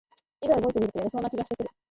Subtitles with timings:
[0.41, 1.69] いざ動いてみるとやれそうな気がしてくる